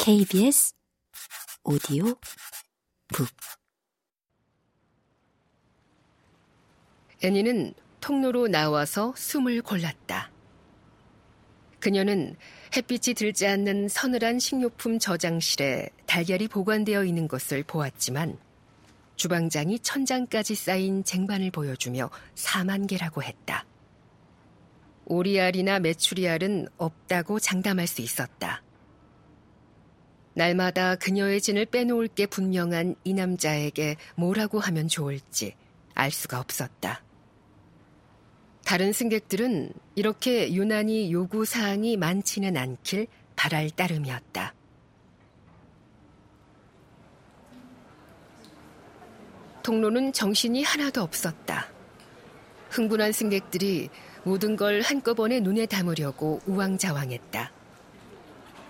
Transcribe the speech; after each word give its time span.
KBS 0.00 0.74
오디오 1.64 2.14
북 3.08 3.28
애니는 7.22 7.74
통로로 8.00 8.48
나와서 8.48 9.12
숨을 9.16 9.60
골랐다. 9.62 10.30
그녀는 11.80 12.36
햇빛이 12.76 13.14
들지 13.14 13.46
않는 13.46 13.88
서늘한 13.88 14.38
식료품 14.38 14.98
저장실에 14.98 15.90
달걀이 16.06 16.48
보관되어 16.48 17.04
있는 17.04 17.28
것을 17.28 17.62
보았지만 17.64 18.38
주방장이 19.16 19.80
천장까지 19.80 20.54
쌓인 20.54 21.02
쟁반을 21.02 21.50
보여주며 21.50 22.10
4만 22.34 22.88
개라고 22.88 23.22
했다. 23.22 23.66
오리알이나 25.06 25.80
메추리알은 25.80 26.68
없다고 26.76 27.40
장담할 27.40 27.86
수 27.86 28.00
있었다. 28.00 28.62
날마다 30.34 30.94
그녀의 30.96 31.40
진을 31.40 31.66
빼놓을 31.66 32.08
게 32.08 32.26
분명한 32.26 32.96
이 33.04 33.14
남자에게 33.14 33.96
뭐라고 34.14 34.60
하면 34.60 34.88
좋을지 34.88 35.54
알 35.94 36.10
수가 36.10 36.38
없었다. 36.38 37.02
다른 38.64 38.92
승객들은 38.92 39.72
이렇게 39.94 40.52
유난히 40.52 41.10
요구 41.10 41.44
사항이 41.44 41.96
많지는 41.96 42.56
않길 42.56 43.06
바랄 43.34 43.70
따름이었다. 43.70 44.54
통로는 49.62 50.12
정신이 50.12 50.62
하나도 50.62 51.02
없었다. 51.02 51.68
흥분한 52.70 53.12
승객들이 53.12 53.90
모든 54.22 54.56
걸 54.56 54.82
한꺼번에 54.82 55.40
눈에 55.40 55.66
담으려고 55.66 56.40
우왕좌왕했다. 56.46 57.52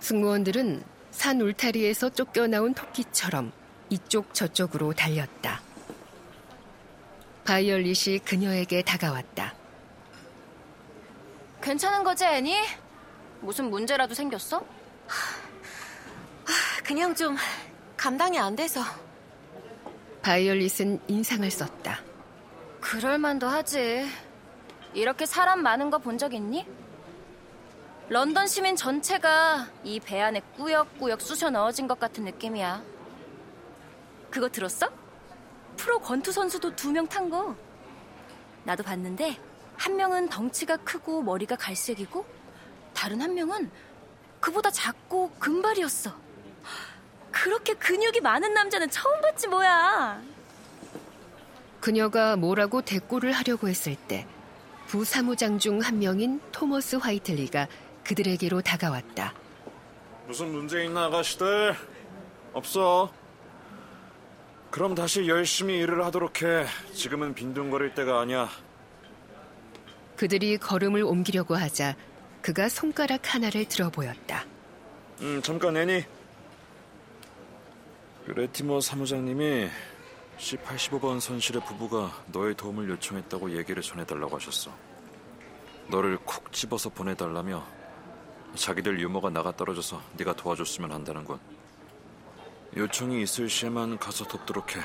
승무원들은 0.00 0.82
산 1.12 1.40
울타리에서 1.40 2.10
쫓겨나온 2.10 2.74
토끼처럼 2.74 3.52
이쪽 3.90 4.32
저쪽으로 4.34 4.92
달렸다. 4.94 5.60
바이올릿이 7.44 8.20
그녀에게 8.20 8.82
다가왔다. 8.82 9.54
괜찮은 11.60 12.02
거지, 12.02 12.24
애니? 12.24 12.56
무슨 13.40 13.70
문제라도 13.70 14.14
생겼어? 14.14 14.64
그냥 16.82 17.14
좀 17.14 17.36
감당이 17.96 18.38
안 18.38 18.56
돼서. 18.56 18.80
바이올릿은 20.22 21.00
인상을 21.08 21.48
썼다. 21.50 22.00
그럴만도 22.80 23.46
하지. 23.46 24.08
이렇게 24.94 25.26
사람 25.26 25.62
많은 25.62 25.90
거 25.90 25.98
본 25.98 26.18
적 26.18 26.32
있니? 26.34 26.66
런던 28.12 28.46
시민 28.46 28.76
전체가 28.76 29.68
이 29.84 29.98
배 29.98 30.20
안에 30.20 30.42
꾸역꾸역 30.58 31.22
쑤셔 31.22 31.48
넣어진 31.48 31.88
것 31.88 31.98
같은 31.98 32.24
느낌이야. 32.24 32.82
그거 34.30 34.50
들었어? 34.50 34.90
프로 35.78 35.98
권투 35.98 36.30
선수도 36.30 36.76
두 36.76 36.90
명 36.92 37.06
탄 37.08 37.30
거. 37.30 37.56
나도 38.64 38.82
봤는데 38.82 39.38
한 39.78 39.96
명은 39.96 40.28
덩치가 40.28 40.76
크고 40.76 41.22
머리가 41.22 41.56
갈색이고 41.56 42.26
다른 42.92 43.22
한 43.22 43.34
명은 43.34 43.70
그보다 44.40 44.70
작고 44.70 45.30
금발이었어. 45.38 46.12
그렇게 47.30 47.72
근육이 47.72 48.20
많은 48.20 48.52
남자는 48.52 48.90
처음 48.90 49.22
봤지 49.22 49.48
뭐야. 49.48 50.20
그녀가 51.80 52.36
뭐라고 52.36 52.82
대꾸를 52.82 53.32
하려고 53.32 53.68
했을 53.70 53.96
때 53.96 54.26
부사무장 54.86 55.58
중 55.58 55.80
한 55.80 55.98
명인 55.98 56.42
토머스 56.52 56.96
화이틀리가 56.96 57.68
그들에게로 58.04 58.60
다가왔다. 58.62 59.32
무슨 60.26 60.52
문제 60.52 60.84
있나 60.84 61.06
아가씨들? 61.06 61.74
없어. 62.52 63.12
그럼 64.70 64.94
다시 64.94 65.28
열심히 65.28 65.78
일을 65.80 66.04
하도록 66.06 66.42
해. 66.42 66.66
지금은 66.94 67.34
빈둥거릴 67.34 67.94
때가 67.94 68.20
아니야. 68.20 68.48
그들이 70.16 70.56
걸음을 70.58 71.02
옮기려고 71.02 71.56
하자 71.56 71.96
그가 72.42 72.68
손가락 72.68 73.34
하나를 73.34 73.64
들어 73.66 73.90
보였다. 73.90 74.44
음, 75.20 75.40
잠깐 75.42 75.76
애니. 75.76 76.04
그 78.26 78.30
레티머 78.32 78.80
사무장님이 78.80 79.68
C85번 80.38 81.20
선실의 81.20 81.62
부부가 81.66 82.12
너의 82.28 82.54
도움을 82.54 82.88
요청했다고 82.90 83.56
얘기를 83.56 83.82
전해달라고 83.82 84.36
하셨어. 84.36 84.72
너를 85.88 86.18
콕 86.24 86.52
집어서 86.52 86.88
보내달라며 86.88 87.64
자기들 88.54 89.00
유머가 89.00 89.30
나가 89.30 89.54
떨어져서 89.56 90.00
네가 90.18 90.34
도와줬으면 90.34 90.92
한다는군. 90.92 91.38
요청이 92.76 93.22
있을 93.22 93.48
시에만 93.48 93.98
가서 93.98 94.24
돕도록 94.26 94.76
해. 94.76 94.80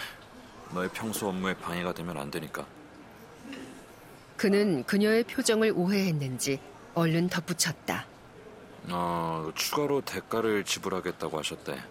너의 0.74 0.90
평소 0.94 1.30
업무에 1.30 1.54
방해가 1.54 1.94
되면 1.94 2.18
안 2.18 2.30
되니까. 2.32 2.66
그는 4.36 4.84
그녀의 4.84 5.24
표정을 5.24 5.74
오해했는지 5.76 6.60
얼른 6.94 7.30
덧붙였다. 7.30 8.06
어, 8.90 9.52
추가로 9.56 10.02
대가를 10.02 10.64
지불하겠다고 10.64 11.38
하셨대. 11.40 11.82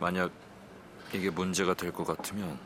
만약 0.00 0.30
이게 1.12 1.30
문제가 1.30 1.74
될 1.74 1.92
것 1.92 2.04
같으면 2.04 2.58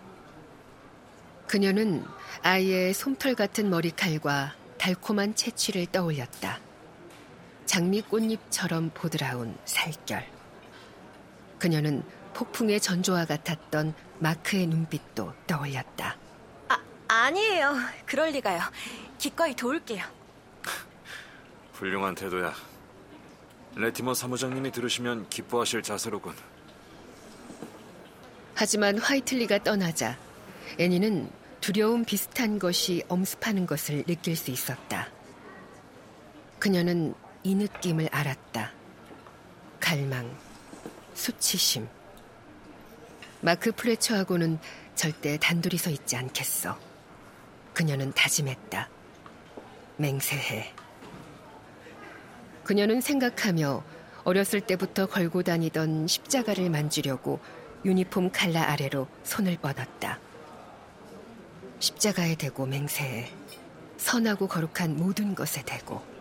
그녀는 1.46 2.04
아이의 2.42 2.94
솜털 2.94 3.34
같은 3.34 3.68
머리칼과 3.70 4.54
달콤한 4.78 5.34
채취를 5.34 5.86
떠올렸다. 5.86 6.58
장미꽃잎처럼 7.68 8.90
보드라운 8.94 9.56
살결. 9.66 10.26
그녀는 11.58 12.02
폭풍의 12.32 12.80
전조와 12.80 13.26
같았던 13.26 13.94
마크의 14.20 14.66
눈빛도 14.66 15.34
떠올렸다. 15.46 16.16
아, 16.68 16.78
아니에요. 17.08 17.76
그럴 18.06 18.30
리가요. 18.30 18.60
기꺼이 19.18 19.54
도울게요. 19.54 20.02
훌륭한 21.74 22.14
태도야. 22.14 22.54
레티머 23.76 24.14
사무장님이 24.14 24.72
들으시면 24.72 25.28
기뻐하실 25.28 25.82
자세로군. 25.82 26.34
하지만 28.54 28.98
화이틀리가 28.98 29.62
떠나자 29.62 30.18
애니는 30.78 31.30
두려움 31.60 32.04
비슷한 32.04 32.58
것이 32.58 33.04
엄습하는 33.08 33.66
것을 33.66 34.04
느낄 34.04 34.36
수 34.36 34.50
있었다. 34.50 35.08
그녀는 36.58 37.14
이 37.42 37.54
느낌을 37.54 38.08
알았다. 38.10 38.72
갈망, 39.80 40.36
수치심. 41.14 41.88
마크 43.40 43.70
프레처하고는 43.72 44.58
절대 44.94 45.38
단둘이 45.38 45.78
서 45.78 45.90
있지 45.90 46.16
않겠어. 46.16 46.78
그녀는 47.72 48.12
다짐했다. 48.12 48.88
맹세해. 49.96 50.74
그녀는 52.64 53.00
생각하며 53.00 53.84
어렸을 54.24 54.60
때부터 54.60 55.06
걸고 55.06 55.42
다니던 55.42 56.08
십자가를 56.08 56.68
만지려고 56.70 57.40
유니폼 57.84 58.30
칼라 58.30 58.70
아래로 58.70 59.06
손을 59.22 59.56
뻗었다. 59.58 60.18
십자가에 61.78 62.34
대고 62.34 62.66
맹세해. 62.66 63.32
선하고 63.96 64.48
거룩한 64.48 64.96
모든 64.96 65.34
것에 65.34 65.62
대고. 65.62 66.17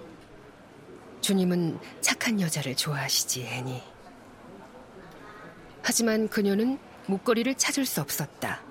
주님은 1.27 1.77
착한 1.99 2.39
여자를 2.39 2.73
좋아하시지, 2.73 3.43
애니. 3.43 3.83
하지만 5.83 6.29
그녀는 6.29 6.79
목걸이를 7.07 7.55
찾을 7.55 7.85
수 7.85 7.99
없었다. 7.99 8.61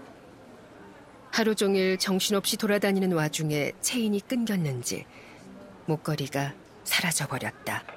하루 1.30 1.54
종일 1.54 1.98
정신없이 1.98 2.56
돌아다니는 2.56 3.12
와중에 3.12 3.72
체인이 3.82 4.20
끊겼는지 4.20 5.04
목걸이가 5.84 6.54
사라져버렸다. 6.84 7.95